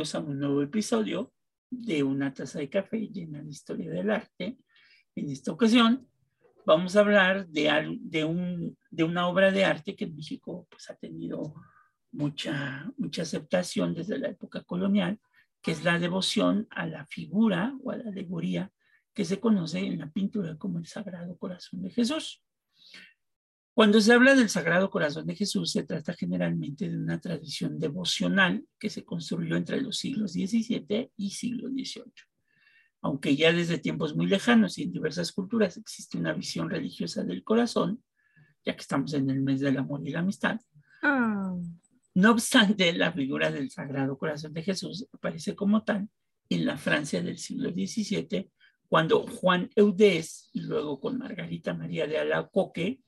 A 0.00 0.18
un 0.18 0.38
nuevo 0.38 0.62
episodio 0.62 1.30
de 1.68 2.02
Una 2.02 2.32
taza 2.32 2.58
de 2.58 2.70
café 2.70 3.00
llena 3.00 3.42
de 3.42 3.50
historia 3.50 3.90
del 3.90 4.10
arte. 4.10 4.56
En 5.14 5.30
esta 5.30 5.52
ocasión 5.52 6.08
vamos 6.64 6.96
a 6.96 7.00
hablar 7.00 7.46
de, 7.48 7.98
de, 8.00 8.24
un, 8.24 8.78
de 8.90 9.04
una 9.04 9.28
obra 9.28 9.50
de 9.50 9.66
arte 9.66 9.94
que 9.94 10.04
en 10.04 10.16
México 10.16 10.66
pues, 10.70 10.88
ha 10.88 10.94
tenido 10.94 11.54
mucha, 12.12 12.90
mucha 12.96 13.22
aceptación 13.22 13.92
desde 13.92 14.18
la 14.18 14.28
época 14.28 14.62
colonial, 14.62 15.20
que 15.60 15.72
es 15.72 15.84
la 15.84 15.98
devoción 15.98 16.66
a 16.70 16.86
la 16.86 17.04
figura 17.04 17.74
o 17.82 17.90
a 17.90 17.98
la 17.98 18.08
alegoría 18.08 18.72
que 19.12 19.26
se 19.26 19.38
conoce 19.38 19.80
en 19.80 19.98
la 19.98 20.10
pintura 20.10 20.56
como 20.56 20.78
el 20.78 20.86
Sagrado 20.86 21.36
Corazón 21.36 21.82
de 21.82 21.90
Jesús. 21.90 22.42
Cuando 23.72 24.00
se 24.00 24.12
habla 24.12 24.34
del 24.34 24.48
Sagrado 24.48 24.90
Corazón 24.90 25.26
de 25.26 25.36
Jesús, 25.36 25.70
se 25.70 25.84
trata 25.84 26.12
generalmente 26.12 26.88
de 26.88 26.96
una 26.96 27.20
tradición 27.20 27.78
devocional 27.78 28.64
que 28.78 28.90
se 28.90 29.04
construyó 29.04 29.56
entre 29.56 29.80
los 29.80 29.98
siglos 29.98 30.32
XVII 30.32 31.12
y 31.16 31.30
siglo 31.30 31.68
XVIII. 31.68 32.12
Aunque 33.02 33.36
ya 33.36 33.52
desde 33.52 33.78
tiempos 33.78 34.14
muy 34.14 34.26
lejanos 34.26 34.76
y 34.76 34.82
en 34.82 34.92
diversas 34.92 35.32
culturas 35.32 35.76
existe 35.76 36.18
una 36.18 36.34
visión 36.34 36.68
religiosa 36.68 37.22
del 37.22 37.44
corazón, 37.44 38.02
ya 38.64 38.74
que 38.74 38.82
estamos 38.82 39.14
en 39.14 39.30
el 39.30 39.40
mes 39.40 39.60
del 39.60 39.78
amor 39.78 40.06
y 40.06 40.10
la 40.10 40.18
amistad, 40.18 40.60
ah. 41.02 41.56
no 42.14 42.30
obstante, 42.32 42.92
la 42.92 43.12
figura 43.12 43.50
del 43.50 43.70
Sagrado 43.70 44.18
Corazón 44.18 44.52
de 44.52 44.62
Jesús 44.62 45.06
aparece 45.12 45.54
como 45.54 45.84
tal 45.84 46.08
en 46.50 46.66
la 46.66 46.76
Francia 46.76 47.22
del 47.22 47.38
siglo 47.38 47.70
XVII, 47.70 48.50
cuando 48.88 49.22
Juan 49.22 49.70
Eudés 49.76 50.50
y 50.52 50.62
luego 50.62 51.00
con 51.00 51.16
Margarita 51.16 51.72
María 51.72 52.08
de 52.08 52.18
Alacoque 52.18 53.00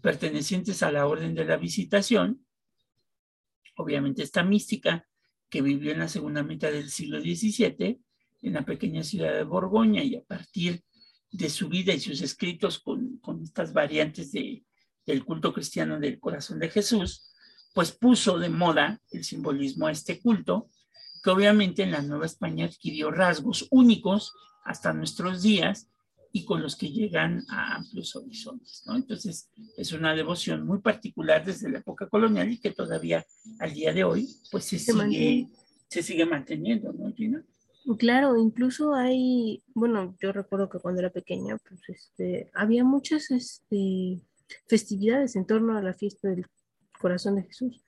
pertenecientes 0.00 0.82
a 0.82 0.92
la 0.92 1.06
Orden 1.06 1.34
de 1.34 1.44
la 1.44 1.56
Visitación, 1.56 2.44
obviamente 3.76 4.22
esta 4.22 4.42
mística 4.42 5.06
que 5.48 5.62
vivió 5.62 5.92
en 5.92 6.00
la 6.00 6.08
segunda 6.08 6.42
mitad 6.42 6.70
del 6.70 6.90
siglo 6.90 7.20
XVII 7.20 8.00
en 8.42 8.52
la 8.52 8.64
pequeña 8.64 9.02
ciudad 9.02 9.32
de 9.32 9.44
Borgoña 9.44 10.02
y 10.02 10.16
a 10.16 10.22
partir 10.22 10.82
de 11.30 11.48
su 11.48 11.68
vida 11.68 11.92
y 11.92 12.00
sus 12.00 12.20
escritos 12.20 12.78
con, 12.78 13.18
con 13.18 13.42
estas 13.42 13.72
variantes 13.72 14.32
de, 14.32 14.64
del 15.06 15.24
culto 15.24 15.52
cristiano 15.52 15.98
del 15.98 16.20
corazón 16.20 16.58
de 16.58 16.68
Jesús, 16.68 17.32
pues 17.74 17.92
puso 17.92 18.38
de 18.38 18.48
moda 18.48 19.00
el 19.10 19.24
simbolismo 19.24 19.86
a 19.86 19.92
este 19.92 20.20
culto, 20.20 20.70
que 21.22 21.30
obviamente 21.30 21.82
en 21.82 21.90
la 21.90 22.02
Nueva 22.02 22.26
España 22.26 22.66
adquirió 22.66 23.10
rasgos 23.10 23.66
únicos 23.70 24.32
hasta 24.64 24.92
nuestros 24.92 25.42
días 25.42 25.88
y 26.36 26.44
con 26.44 26.60
los 26.60 26.74
que 26.74 26.90
llegan 26.90 27.44
a 27.48 27.76
amplios 27.76 28.16
horizontes, 28.16 28.82
¿no? 28.86 28.96
Entonces, 28.96 29.52
es 29.76 29.92
una 29.92 30.16
devoción 30.16 30.66
muy 30.66 30.80
particular 30.80 31.44
desde 31.44 31.70
la 31.70 31.78
época 31.78 32.08
colonial 32.08 32.50
y 32.50 32.58
que 32.58 32.72
todavía 32.72 33.24
al 33.60 33.72
día 33.72 33.92
de 33.92 34.02
hoy, 34.02 34.28
pues 34.50 34.64
se, 34.64 34.80
sigue, 34.80 35.48
se 35.88 36.02
sigue 36.02 36.26
manteniendo, 36.26 36.92
¿no, 36.92 37.14
Gina? 37.14 37.44
Claro, 37.98 38.36
incluso 38.36 38.94
hay, 38.94 39.62
bueno, 39.74 40.16
yo 40.20 40.32
recuerdo 40.32 40.68
que 40.68 40.80
cuando 40.80 41.02
era 41.02 41.10
pequeña, 41.10 41.56
pues 41.68 41.80
este, 41.86 42.50
había 42.52 42.82
muchas 42.82 43.30
este, 43.30 44.20
festividades 44.66 45.36
en 45.36 45.46
torno 45.46 45.78
a 45.78 45.82
la 45.82 45.94
fiesta 45.94 46.30
del 46.30 46.46
corazón 46.98 47.36
de 47.36 47.44
Jesús. 47.44 47.84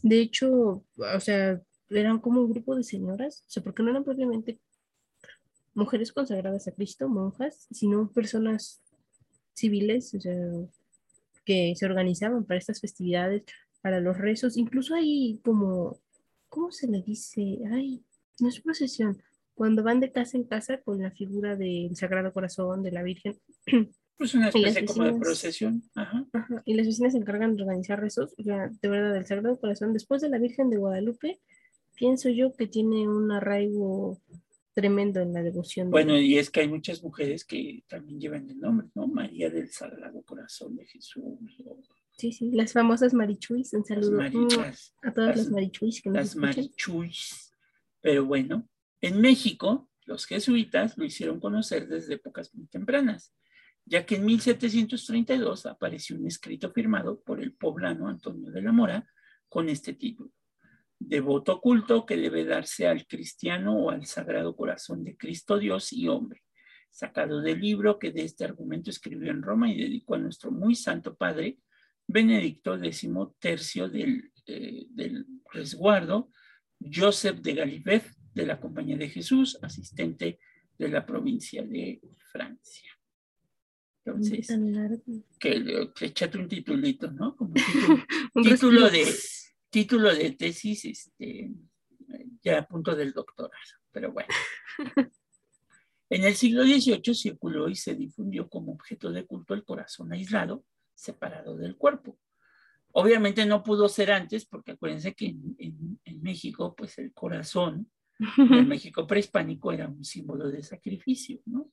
De 0.00 0.20
hecho, 0.20 0.84
o 0.96 1.20
sea, 1.20 1.60
eran 1.88 2.20
como 2.20 2.42
un 2.42 2.52
grupo 2.52 2.76
de 2.76 2.84
señoras, 2.84 3.42
o 3.48 3.50
sea, 3.50 3.64
porque 3.64 3.82
no 3.82 3.90
eran 3.90 4.04
propiamente 4.04 4.60
mujeres 5.74 6.12
consagradas 6.12 6.68
a 6.68 6.72
Cristo, 6.72 7.08
monjas, 7.08 7.66
sino 7.70 8.10
personas 8.10 8.80
civiles, 9.54 10.14
o 10.14 10.20
sea, 10.20 10.36
que 11.44 11.74
se 11.76 11.86
organizaban 11.86 12.44
para 12.44 12.58
estas 12.58 12.80
festividades, 12.80 13.44
para 13.82 14.00
los 14.00 14.16
rezos, 14.18 14.56
incluso 14.56 14.94
hay 14.94 15.40
como, 15.44 15.98
¿cómo 16.48 16.70
se 16.70 16.86
le 16.86 17.02
dice? 17.02 17.58
Ay, 17.70 18.02
no 18.40 18.48
es 18.48 18.60
procesión, 18.60 19.22
cuando 19.60 19.82
van 19.82 20.00
de 20.00 20.10
casa 20.10 20.38
en 20.38 20.44
casa 20.44 20.80
con 20.80 21.02
la 21.02 21.10
figura 21.10 21.54
del 21.54 21.94
Sagrado 21.94 22.32
Corazón, 22.32 22.82
de 22.82 22.92
la 22.92 23.02
Virgen. 23.02 23.38
Pues 24.16 24.34
una 24.34 24.48
especie 24.48 24.84
como 24.84 25.04
de 25.04 25.14
procesión. 25.14 25.82
Ajá. 25.94 26.26
Y 26.66 26.74
las 26.74 26.86
vecinas 26.86 27.12
se 27.12 27.18
encargan 27.18 27.56
de 27.56 27.62
organizar 27.62 27.98
rezos, 27.98 28.34
o 28.36 28.42
sea, 28.42 28.68
de 28.68 28.88
verdad, 28.88 29.14
del 29.14 29.24
Sagrado 29.24 29.58
Corazón. 29.58 29.94
Después 29.94 30.20
de 30.20 30.28
la 30.28 30.36
Virgen 30.36 30.68
de 30.68 30.76
Guadalupe, 30.76 31.40
pienso 31.94 32.28
yo 32.28 32.52
que 32.52 32.66
tiene 32.66 33.08
un 33.08 33.32
arraigo 33.32 34.20
tremendo 34.74 35.20
en 35.20 35.32
la 35.32 35.42
devoción. 35.42 35.90
Bueno, 35.90 36.18
y 36.18 36.38
es 36.38 36.50
que 36.50 36.60
hay 36.60 36.68
muchas 36.68 37.02
mujeres 37.02 37.44
que 37.44 37.84
también 37.88 38.20
llevan 38.20 38.48
el 38.48 38.58
nombre, 38.58 38.88
¿no? 38.94 39.06
María 39.06 39.50
del 39.50 39.70
Sagrado 39.70 40.22
Corazón 40.22 40.76
de 40.76 40.86
Jesús. 40.86 41.24
Sí, 42.16 42.32
sí, 42.32 42.50
las 42.52 42.72
famosas 42.72 43.14
marichuis, 43.14 43.72
un 43.72 43.84
saludo 43.84 44.20
a 45.02 45.12
todas 45.12 45.36
las, 45.36 45.50
marichuis 45.50 46.02
que 46.02 46.10
nos 46.10 46.18
Las 46.18 46.36
marichuis. 46.36 47.54
Pero 48.00 48.24
bueno, 48.24 48.68
en 49.00 49.20
México, 49.20 49.88
los 50.04 50.26
jesuitas 50.26 50.96
lo 50.98 51.04
hicieron 51.04 51.40
conocer 51.40 51.88
desde 51.88 52.14
épocas 52.14 52.54
muy 52.54 52.66
tempranas, 52.66 53.34
ya 53.84 54.04
que 54.04 54.16
en 54.16 54.26
1732 54.26 55.66
apareció 55.66 56.16
un 56.16 56.26
escrito 56.26 56.70
firmado 56.70 57.20
por 57.20 57.40
el 57.40 57.54
poblano 57.54 58.08
Antonio 58.08 58.50
de 58.50 58.62
la 58.62 58.72
Mora 58.72 59.08
con 59.48 59.68
este 59.68 59.94
título 59.94 60.30
devoto 61.00 61.60
culto 61.60 62.04
que 62.04 62.16
debe 62.16 62.44
darse 62.44 62.86
al 62.86 63.06
cristiano 63.06 63.74
o 63.74 63.90
al 63.90 64.04
sagrado 64.04 64.54
corazón 64.54 65.02
de 65.02 65.16
Cristo 65.16 65.58
Dios 65.58 65.92
y 65.92 66.06
hombre, 66.06 66.42
sacado 66.90 67.40
del 67.40 67.58
libro 67.60 67.98
que 67.98 68.12
de 68.12 68.22
este 68.22 68.44
argumento 68.44 68.90
escribió 68.90 69.30
en 69.30 69.42
Roma 69.42 69.70
y 69.70 69.80
dedicó 69.80 70.14
a 70.14 70.18
nuestro 70.18 70.52
muy 70.52 70.74
santo 70.74 71.16
padre 71.16 71.58
Benedicto 72.06 72.74
X 72.76 73.08
tercio 73.38 73.88
del, 73.88 74.30
eh, 74.46 74.86
del 74.90 75.26
resguardo, 75.52 76.30
Joseph 76.80 77.40
de 77.40 77.54
Galivet 77.54 78.04
de 78.34 78.46
la 78.46 78.60
Compañía 78.60 78.96
de 78.96 79.08
Jesús, 79.08 79.58
asistente 79.62 80.38
de 80.78 80.88
la 80.88 81.06
provincia 81.06 81.62
de 81.62 82.00
Francia. 82.30 82.90
Entonces, 84.04 84.48
que, 85.38 85.90
que 85.94 86.06
echate 86.06 86.38
un 86.38 86.48
titulito, 86.48 87.10
¿no? 87.10 87.36
Como 87.36 87.54
un 88.34 88.42
título 88.42 88.90
de 88.90 89.06
título 89.70 90.14
de 90.14 90.32
tesis 90.32 90.84
este, 90.84 91.52
ya 92.42 92.58
a 92.58 92.66
punto 92.66 92.94
del 92.94 93.12
doctorado, 93.12 93.52
pero 93.90 94.12
bueno. 94.12 94.28
En 96.12 96.24
el 96.24 96.34
siglo 96.34 96.64
XVIII 96.64 97.14
circuló 97.14 97.68
y 97.68 97.76
se 97.76 97.94
difundió 97.94 98.48
como 98.48 98.72
objeto 98.72 99.12
de 99.12 99.26
culto 99.26 99.54
el 99.54 99.62
corazón 99.62 100.12
aislado, 100.12 100.64
separado 100.92 101.56
del 101.56 101.76
cuerpo. 101.76 102.18
Obviamente 102.90 103.46
no 103.46 103.62
pudo 103.62 103.88
ser 103.88 104.10
antes, 104.10 104.44
porque 104.44 104.72
acuérdense 104.72 105.14
que 105.14 105.26
en, 105.26 106.20
México, 106.20 106.74
pues 106.74 106.98
el 106.98 107.12
corazón, 107.14 107.88
en 108.18 108.18
México 108.68 109.06
prehispánico, 109.06 109.70
era 109.70 109.86
un 109.86 110.04
símbolo 110.04 110.50
de 110.50 110.64
sacrificio, 110.64 111.40
¿no? 111.46 111.70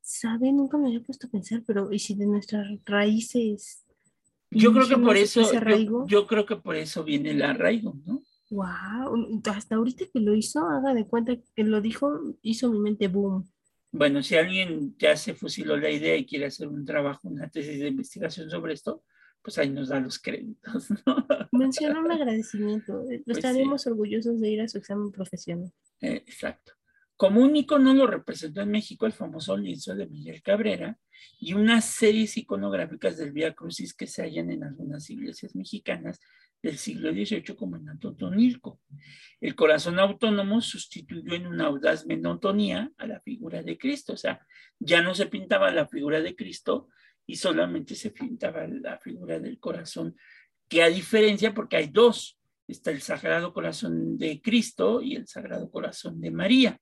Sabe, 0.00 0.52
nunca 0.52 0.76
me 0.76 0.88
había 0.88 1.00
puesto 1.00 1.28
a 1.28 1.30
pensar, 1.30 1.62
pero 1.64 1.92
¿y 1.92 2.00
si 2.00 2.16
de 2.16 2.26
nuestras 2.26 2.66
raíces 2.84 3.86
yo 4.54 4.72
creo 4.72 4.88
que 4.88 4.96
por 4.96 5.16
eso, 5.16 5.42
yo, 6.06 6.26
creo 6.26 6.46
que 6.46 6.56
por 6.56 6.76
eso 6.76 7.04
viene 7.04 7.30
el 7.30 7.42
arraigo, 7.42 7.94
¿no? 8.04 8.22
Wow, 8.50 9.42
hasta 9.46 9.76
ahorita 9.76 10.04
que 10.12 10.20
lo 10.20 10.34
hizo, 10.34 10.60
haga 10.68 10.92
de 10.92 11.06
cuenta 11.06 11.36
que 11.54 11.64
lo 11.64 11.80
dijo, 11.80 12.20
hizo 12.42 12.70
mi 12.70 12.78
mente 12.78 13.08
boom. 13.08 13.50
Bueno, 13.90 14.22
si 14.22 14.36
alguien 14.36 14.94
ya 14.98 15.16
se 15.16 15.34
fusiló 15.34 15.76
la 15.76 15.90
idea 15.90 16.16
y 16.16 16.26
quiere 16.26 16.46
hacer 16.46 16.68
un 16.68 16.84
trabajo, 16.84 17.28
una 17.28 17.48
tesis 17.48 17.78
de 17.80 17.88
investigación 17.88 18.50
sobre 18.50 18.74
esto, 18.74 19.04
pues 19.42 19.58
ahí 19.58 19.70
nos 19.70 19.88
da 19.88 20.00
los 20.00 20.18
créditos, 20.18 20.90
¿no? 20.90 21.26
Menciona 21.52 22.00
un 22.00 22.12
agradecimiento. 22.12 23.04
Pues 23.24 23.38
Estaremos 23.38 23.86
orgullosos 23.86 24.40
de 24.40 24.50
ir 24.50 24.60
a 24.60 24.68
su 24.68 24.78
examen 24.78 25.10
profesional. 25.10 25.72
Eh, 26.00 26.22
exacto. 26.26 26.72
Como 27.22 27.40
un 27.40 27.54
icono 27.54 27.94
lo 27.94 28.08
representó 28.08 28.62
en 28.62 28.72
México 28.72 29.06
el 29.06 29.12
famoso 29.12 29.56
lienzo 29.56 29.94
de 29.94 30.08
Miguel 30.08 30.42
Cabrera 30.42 30.98
y 31.38 31.52
unas 31.52 31.84
series 31.84 32.36
iconográficas 32.36 33.16
del 33.16 33.30
Vía 33.30 33.54
Crucis 33.54 33.94
que 33.94 34.08
se 34.08 34.22
hallan 34.22 34.50
en 34.50 34.64
algunas 34.64 35.08
iglesias 35.08 35.54
mexicanas 35.54 36.18
del 36.60 36.78
siglo 36.78 37.12
XVIII 37.12 37.54
como 37.54 37.76
en 37.76 37.90
Atotonilco. 37.90 38.80
El 39.40 39.54
corazón 39.54 40.00
autónomo 40.00 40.60
sustituyó 40.60 41.34
en 41.34 41.46
una 41.46 41.66
audaz 41.66 42.06
menotonía 42.06 42.90
a 42.98 43.06
la 43.06 43.20
figura 43.20 43.62
de 43.62 43.78
Cristo, 43.78 44.14
o 44.14 44.16
sea, 44.16 44.44
ya 44.80 45.00
no 45.00 45.14
se 45.14 45.26
pintaba 45.26 45.70
la 45.70 45.86
figura 45.86 46.20
de 46.20 46.34
Cristo 46.34 46.88
y 47.24 47.36
solamente 47.36 47.94
se 47.94 48.10
pintaba 48.10 48.66
la 48.66 48.98
figura 48.98 49.38
del 49.38 49.60
corazón, 49.60 50.16
que 50.68 50.82
a 50.82 50.88
diferencia, 50.88 51.54
porque 51.54 51.76
hay 51.76 51.86
dos, 51.86 52.36
está 52.66 52.90
el 52.90 53.00
Sagrado 53.00 53.52
Corazón 53.52 54.18
de 54.18 54.42
Cristo 54.42 55.00
y 55.00 55.14
el 55.14 55.28
Sagrado 55.28 55.70
Corazón 55.70 56.20
de 56.20 56.32
María. 56.32 56.80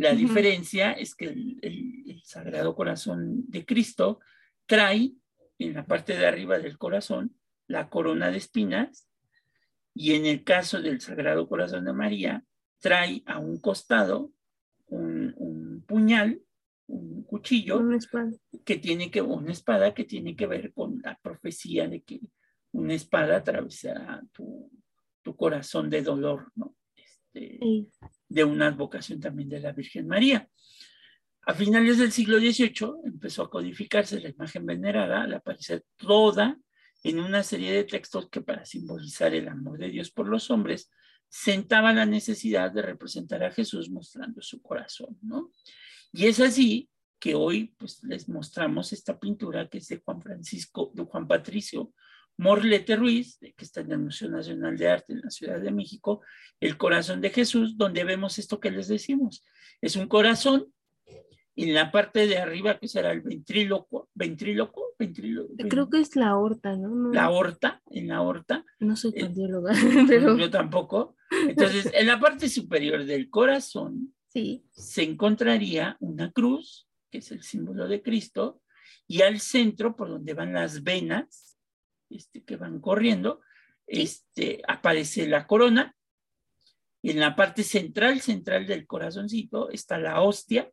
La 0.00 0.14
diferencia 0.14 0.92
es 0.92 1.14
que 1.14 1.26
el, 1.26 2.22
Sagrado 2.24 2.74
Corazón 2.74 3.44
de 3.48 3.66
Cristo 3.66 4.20
trae 4.64 5.12
en 5.58 5.74
la 5.74 5.84
parte 5.84 6.16
de 6.16 6.26
arriba 6.26 6.58
del 6.58 6.78
corazón 6.78 7.36
la 7.66 7.90
corona 7.90 8.30
de 8.30 8.38
espinas 8.38 9.10
y 9.92 10.14
en 10.14 10.24
el 10.24 10.42
caso 10.42 10.80
del 10.80 11.02
Sagrado 11.02 11.46
Corazón 11.48 11.84
de 11.84 11.92
María 11.92 12.42
trae 12.78 13.22
a 13.26 13.40
un 13.40 13.60
costado 13.60 14.32
un, 14.86 15.84
puñal, 15.86 16.40
un 16.86 17.24
cuchillo 17.24 17.82
que 18.64 18.76
tiene 18.78 19.10
que 19.10 19.20
una 19.20 19.52
espada 19.52 19.92
que 19.92 20.04
tiene 20.04 20.34
que 20.34 20.46
ver 20.46 20.72
con 20.72 21.02
la 21.02 21.18
profecía 21.20 21.88
de 21.88 22.02
que 22.02 22.20
una 22.72 22.94
espada 22.94 23.36
atravesará 23.36 24.22
tu, 24.32 24.70
tu 25.22 25.36
corazón 25.36 25.90
de 25.90 26.00
dolor, 26.00 26.50
¿no? 26.54 26.74
este, 27.34 27.58
de 28.30 28.44
una 28.44 28.68
advocación 28.68 29.20
también 29.20 29.48
de 29.50 29.60
la 29.60 29.72
Virgen 29.72 30.06
María. 30.06 30.48
A 31.42 31.52
finales 31.52 31.98
del 31.98 32.12
siglo 32.12 32.38
XVIII 32.38 33.02
empezó 33.04 33.42
a 33.42 33.50
codificarse 33.50 34.20
la 34.20 34.28
imagen 34.28 34.64
venerada 34.64 35.22
al 35.24 35.34
aparecer 35.34 35.84
toda 35.96 36.56
en 37.02 37.18
una 37.18 37.42
serie 37.42 37.72
de 37.72 37.84
textos 37.84 38.30
que 38.30 38.40
para 38.40 38.64
simbolizar 38.64 39.34
el 39.34 39.48
amor 39.48 39.78
de 39.78 39.88
Dios 39.88 40.10
por 40.10 40.28
los 40.28 40.50
hombres 40.50 40.90
sentaba 41.28 41.92
la 41.92 42.06
necesidad 42.06 42.70
de 42.70 42.82
representar 42.82 43.42
a 43.42 43.50
Jesús 43.50 43.90
mostrando 43.90 44.40
su 44.42 44.62
corazón, 44.62 45.18
¿no? 45.22 45.50
Y 46.12 46.26
es 46.26 46.40
así 46.40 46.88
que 47.18 47.34
hoy 47.34 47.74
pues 47.78 48.02
les 48.04 48.28
mostramos 48.28 48.92
esta 48.92 49.18
pintura 49.18 49.68
que 49.68 49.78
es 49.78 49.88
de 49.88 50.00
Juan 50.04 50.22
Francisco, 50.22 50.92
de 50.94 51.04
Juan 51.04 51.26
Patricio 51.26 51.92
Morlete 52.40 52.96
Ruiz, 52.96 53.38
que 53.38 53.64
está 53.64 53.82
en 53.82 53.92
el 53.92 53.98
Museo 53.98 54.30
Nacional 54.30 54.78
de 54.78 54.88
Arte 54.88 55.12
en 55.12 55.20
la 55.20 55.28
Ciudad 55.28 55.60
de 55.60 55.70
México, 55.70 56.22
El 56.58 56.78
Corazón 56.78 57.20
de 57.20 57.28
Jesús, 57.28 57.76
donde 57.76 58.02
vemos 58.02 58.38
esto 58.38 58.58
que 58.60 58.70
les 58.70 58.88
decimos. 58.88 59.44
Es 59.82 59.94
un 59.94 60.08
corazón, 60.08 60.72
y 61.54 61.64
en 61.64 61.74
la 61.74 61.92
parte 61.92 62.26
de 62.26 62.38
arriba, 62.38 62.78
que 62.78 62.88
será 62.88 63.12
el 63.12 63.20
ventríloco, 63.20 64.08
ventríloco, 64.14 64.94
ventríloco. 64.98 65.52
Creo 65.68 65.90
que 65.90 66.00
es 66.00 66.16
la 66.16 66.28
aorta, 66.28 66.74
¿no? 66.76 67.12
La 67.12 67.24
aorta, 67.24 67.82
en 67.90 68.08
la 68.08 68.16
aorta. 68.16 68.64
No 68.78 68.96
soy 68.96 69.12
eh, 69.16 69.20
cardióloga, 69.20 69.74
pero... 70.08 70.38
Yo 70.38 70.48
tampoco. 70.48 71.16
Entonces, 71.46 71.90
en 71.92 72.06
la 72.06 72.18
parte 72.18 72.48
superior 72.48 73.04
del 73.04 73.28
corazón 73.28 74.14
sí. 74.28 74.64
se 74.70 75.02
encontraría 75.02 75.98
una 76.00 76.32
cruz, 76.32 76.88
que 77.10 77.18
es 77.18 77.30
el 77.32 77.42
símbolo 77.42 77.86
de 77.86 78.02
Cristo, 78.02 78.62
y 79.06 79.20
al 79.20 79.40
centro, 79.40 79.94
por 79.94 80.08
donde 80.08 80.32
van 80.32 80.54
las 80.54 80.82
venas, 80.82 81.49
este, 82.10 82.44
que 82.44 82.56
van 82.56 82.80
corriendo, 82.80 83.40
este, 83.86 84.62
aparece 84.68 85.26
la 85.26 85.46
corona. 85.46 85.94
Y 87.02 87.10
en 87.10 87.20
la 87.20 87.34
parte 87.34 87.62
central, 87.62 88.20
central 88.20 88.66
del 88.66 88.86
corazoncito, 88.86 89.70
está 89.70 89.98
la 89.98 90.20
hostia, 90.20 90.70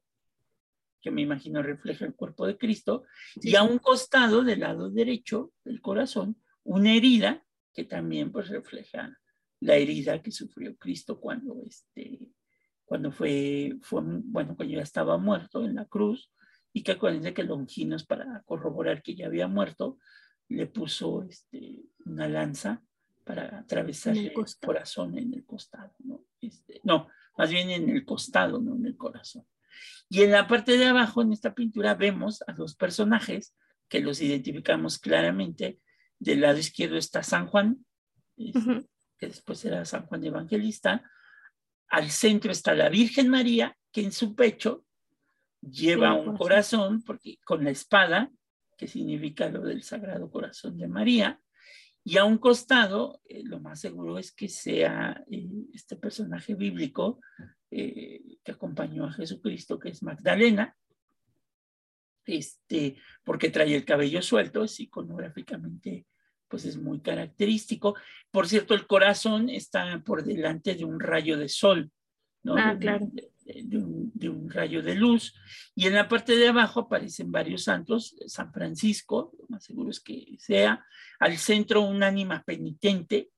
que 1.01 1.11
me 1.11 1.21
imagino 1.21 1.63
refleja 1.63 2.05
el 2.05 2.15
cuerpo 2.15 2.45
de 2.45 2.57
Cristo, 2.57 3.05
y 3.35 3.55
a 3.55 3.63
un 3.63 3.77
costado, 3.79 4.43
del 4.43 4.59
lado 4.59 4.89
derecho 4.89 5.53
del 5.63 5.79
corazón, 5.79 6.41
una 6.63 6.93
herida 6.93 7.45
que 7.73 7.85
también 7.85 8.31
pues 8.31 8.49
refleja 8.49 9.17
la 9.61 9.75
herida 9.75 10.21
que 10.21 10.31
sufrió 10.31 10.75
Cristo 10.75 11.19
cuando, 11.19 11.61
este, 11.65 12.31
cuando 12.83 13.11
fue, 13.11 13.77
fue, 13.81 14.01
bueno, 14.03 14.55
cuando 14.55 14.75
ya 14.75 14.81
estaba 14.81 15.17
muerto 15.17 15.63
en 15.63 15.75
la 15.75 15.85
cruz, 15.85 16.31
y 16.73 16.83
que 16.83 16.91
acuérdense 16.93 17.33
que 17.33 17.43
Longinos, 17.43 18.05
para 18.05 18.43
corroborar 18.45 19.01
que 19.01 19.15
ya 19.15 19.27
había 19.27 19.47
muerto, 19.47 19.97
le 20.49 20.67
puso 20.67 21.23
este, 21.23 21.83
una 22.05 22.27
lanza 22.27 22.81
para 23.23 23.59
atravesar 23.59 24.17
el, 24.17 24.31
corazón 24.61 25.17
en 25.17 25.33
el 25.33 25.45
costado, 25.45 25.93
¿no? 25.99 26.23
Este, 26.39 26.79
no, 26.83 27.09
más 27.37 27.51
bien 27.51 27.69
en 27.69 27.89
el 27.89 28.05
costado, 28.05 28.59
no 28.59 28.75
en 28.75 28.85
el 28.85 28.95
corazón. 28.95 29.45
Y 30.09 30.21
en 30.21 30.31
la 30.31 30.47
parte 30.47 30.77
de 30.77 30.85
abajo, 30.85 31.21
en 31.21 31.33
esta 31.33 31.53
pintura, 31.53 31.93
vemos 31.95 32.43
a 32.47 32.53
dos 32.53 32.75
personajes 32.75 33.53
que 33.89 33.99
los 33.99 34.21
identificamos 34.21 34.97
claramente. 34.97 35.79
Del 36.19 36.41
lado 36.41 36.57
izquierdo 36.57 36.97
está 36.97 37.21
San 37.21 37.47
Juan, 37.47 37.85
este, 38.37 38.85
que 39.17 39.27
después 39.27 39.63
era 39.65 39.83
San 39.85 40.05
Juan 40.07 40.23
Evangelista. 40.23 41.03
Al 41.89 42.09
centro 42.09 42.51
está 42.51 42.73
la 42.73 42.89
Virgen 42.89 43.29
María, 43.29 43.77
que 43.91 44.01
en 44.01 44.11
su 44.11 44.35
pecho 44.35 44.85
lleva 45.61 46.13
un 46.13 46.37
corazón, 46.37 47.03
porque 47.03 47.37
con 47.45 47.63
la 47.63 47.71
espada 47.71 48.31
que 48.77 48.87
significa 48.87 49.49
lo 49.49 49.61
del 49.61 49.83
Sagrado 49.83 50.29
Corazón 50.29 50.77
de 50.77 50.87
María. 50.87 51.41
Y 52.03 52.17
a 52.17 52.23
un 52.23 52.37
costado, 52.37 53.19
eh, 53.25 53.43
lo 53.43 53.59
más 53.59 53.81
seguro 53.81 54.17
es 54.17 54.31
que 54.31 54.47
sea 54.47 55.23
eh, 55.29 55.49
este 55.73 55.97
personaje 55.97 56.55
bíblico 56.55 57.19
eh, 57.69 58.37
que 58.43 58.51
acompañó 58.51 59.05
a 59.05 59.11
Jesucristo, 59.11 59.77
que 59.77 59.89
es 59.89 60.03
Magdalena, 60.03 60.77
este, 62.25 62.97
porque 63.23 63.49
trae 63.49 63.75
el 63.75 63.83
cabello 63.83 64.21
suelto, 64.21 64.63
es 64.63 64.79
iconográficamente, 64.79 66.05
pues 66.47 66.65
es 66.65 66.77
muy 66.77 67.01
característico. 67.01 67.95
Por 68.31 68.47
cierto, 68.47 68.73
el 68.73 68.87
corazón 68.87 69.49
está 69.49 70.01
por 70.05 70.23
delante 70.23 70.75
de 70.75 70.85
un 70.85 70.99
rayo 70.99 71.37
de 71.37 71.49
sol, 71.49 71.91
¿no? 72.43 72.55
Ah, 72.57 72.77
claro 72.79 73.07
de 73.11 73.29
un, 73.73 74.49
rayo 74.49 74.81
de 74.81 74.95
luz. 74.95 75.33
Y 75.75 75.87
en 75.87 75.93
la 75.93 76.07
parte 76.07 76.35
de 76.35 76.49
abajo 76.49 76.81
aparecen 76.81 77.31
varios 77.31 77.63
santos, 77.63 78.15
San 78.27 78.51
Francisco, 78.51 79.33
lo 79.39 79.45
más 79.49 79.63
seguro 79.63 79.89
es 79.89 79.99
que 79.99 80.35
sea, 80.39 80.85
al 81.19 81.37
centro 81.37 81.81
un 81.81 82.03
ánima 82.03 82.43
penitente, 82.43 83.29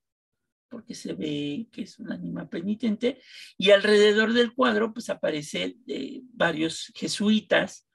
porque 0.70 0.94
se 0.94 1.14
ve 1.14 1.68
que 1.72 1.84
es 1.84 1.98
un 2.00 2.12
ánima 2.12 2.50
penitente, 2.50 3.22
y 3.58 3.72
alrededor 3.72 4.34
del 4.34 4.54
cuadro 4.54 4.94
pues 4.94 5.10
aparecen 5.10 5.82
eh, 5.88 6.22
varios 6.34 6.92
jesuitas 6.96 7.88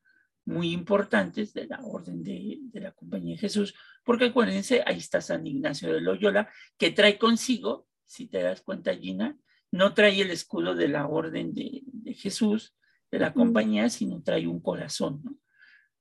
muy 0.46 0.72
importantes 0.72 1.54
de 1.54 1.66
la 1.66 1.80
orden 1.82 2.22
de, 2.22 2.58
de, 2.60 2.80
la 2.80 2.92
Compañía 2.92 3.34
de 3.34 3.40
Jesús, 3.40 3.74
porque 4.04 4.26
acuérdense, 4.26 4.82
ahí 4.84 4.98
está 4.98 5.20
San 5.20 5.46
Ignacio 5.46 5.92
de 5.92 6.00
Loyola, 6.00 6.50
que 6.76 6.90
trae 6.90 7.18
consigo, 7.18 7.88
si 8.04 8.26
te 8.26 8.42
das 8.42 8.60
cuenta 8.60 8.94
Gina, 8.94 9.38
no 9.74 9.92
trae 9.92 10.20
el 10.20 10.30
escudo 10.30 10.76
de 10.76 10.86
la 10.86 11.08
orden 11.08 11.52
de, 11.52 11.82
Jesús, 12.14 12.76
de 13.10 13.18
la 13.18 13.34
compañía, 13.34 13.90
sino 13.90 14.22
trae 14.22 14.46
un 14.46 14.60
corazón, 14.60 15.20
¿no? 15.24 15.36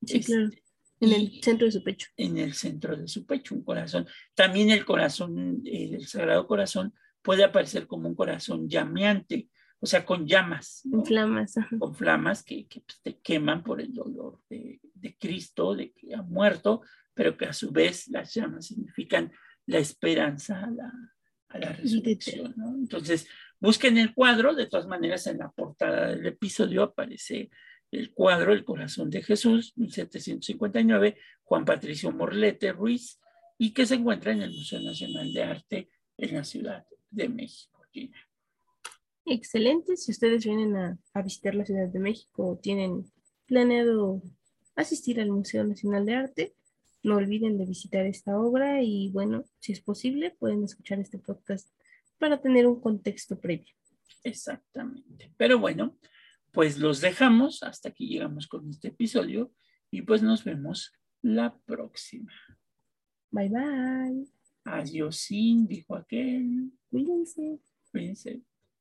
Sí, 0.06 0.22
claro. 0.22 0.52
En 1.00 1.12
el 1.12 1.42
centro 1.42 1.66
de 1.66 1.72
su 1.72 1.84
pecho. 1.84 2.08
En 2.16 2.38
el 2.38 2.54
centro 2.54 2.96
de 2.96 3.08
su 3.08 3.26
pecho, 3.26 3.56
un 3.56 3.64
corazón. 3.64 4.06
También 4.36 4.70
el 4.70 4.86
corazón, 4.86 5.64
el 5.66 6.06
Sagrado 6.06 6.46
Corazón, 6.46 6.94
puede 7.24 7.44
aparecer 7.44 7.88
como 7.88 8.08
un 8.08 8.16
corazón 8.16 8.70
llameante, 8.70 9.50
o 9.80 9.88
sea, 9.88 10.06
con 10.06 10.28
llamas. 10.28 10.84
Con 10.90 11.04
flamas. 11.04 11.56
Con 11.80 11.96
flamas 11.96 12.44
que, 12.44 12.68
pues, 12.70 13.02
te 13.02 13.20
queman 13.22 13.64
por 13.64 13.82
el 13.82 13.92
dolor 13.92 14.40
de, 14.50 14.80
Cristo, 15.20 15.74
de 15.74 15.94
que 15.94 16.14
ha 16.14 16.22
muerto, 16.22 16.82
pero 17.16 17.36
que 17.36 17.46
a 17.46 17.54
su 17.54 17.72
vez 17.72 18.08
las 18.10 18.36
llamas 18.36 18.68
significan 18.68 19.32
la 19.66 19.80
esperanza, 19.80 20.70
la, 20.70 20.94
a 21.50 21.58
la 21.58 21.74
resurrección. 21.74 22.54
¿no? 22.56 22.76
Entonces, 22.76 23.28
busquen 23.64 23.98
el 23.98 24.14
cuadro, 24.14 24.54
de 24.54 24.68
todas 24.68 24.88
maneras 24.88 25.26
en 25.28 25.40
la 25.40 25.50
portada 25.50 26.10
del 26.10 26.26
episodio 26.28 26.84
aparece 26.84 27.50
el 27.92 28.14
cuadro 28.14 28.52
El 28.54 28.66
corazón 28.66 29.10
de 29.10 29.22
Jesús, 29.24 29.74
1759, 29.78 31.16
Juan 31.44 31.64
Patricio 31.64 32.12
Morlete 32.12 32.74
Ruiz, 32.74 33.20
y 33.58 33.72
que 33.72 33.86
se 33.86 33.96
encuentra 33.96 34.34
en 34.34 34.42
el 34.42 34.52
Museo 34.52 34.82
Nacional 34.82 35.32
de 35.32 35.44
Arte 35.44 35.90
en 36.18 36.36
la 36.36 36.44
Ciudad 36.44 36.86
de 37.10 37.30
México. 37.30 37.74
Excelente, 39.26 39.96
si 39.96 40.12
ustedes 40.12 40.44
vienen 40.44 40.76
a, 40.76 40.98
a 41.14 41.22
visitar 41.22 41.56
la 41.56 41.66
Ciudad 41.66 41.88
de 41.88 42.00
México 42.00 42.46
o 42.46 42.58
tienen 42.58 43.06
planeado 43.46 44.22
asistir 44.76 45.22
al 45.22 45.30
Museo 45.30 45.64
Nacional 45.64 46.06
de 46.06 46.16
Arte, 46.16 46.56
no 47.04 47.16
olviden 47.16 47.58
de 47.58 47.66
visitar 47.66 48.06
esta 48.06 48.38
obra 48.38 48.82
y 48.82 49.10
bueno, 49.12 49.46
si 49.60 49.72
es 49.72 49.80
posible, 49.80 50.32
pueden 50.32 50.64
escuchar 50.64 51.00
este 51.00 51.20
podcast 51.20 51.70
para 52.24 52.40
tener 52.42 52.66
un 52.66 52.80
contexto 52.80 53.38
previo. 53.38 53.76
Exactamente. 54.24 55.34
Pero 55.36 55.60
bueno, 55.60 56.00
pues 56.54 56.78
los 56.78 57.02
dejamos 57.02 57.62
hasta 57.64 57.90
aquí 57.90 58.08
llegamos 58.08 58.48
con 58.48 58.70
este 58.70 58.88
episodio 58.88 59.52
y 59.92 60.04
pues 60.04 60.24
nos 60.24 60.46
vemos 60.46 60.94
la 61.22 61.54
próxima. 61.66 62.32
Bye 63.30 63.50
bye. 63.50 64.26
Adiós, 64.64 65.28
dijo 65.68 65.98
aquel. 65.98 66.72
Cuídense. 66.90 67.60
Cuídense. 67.92 68.42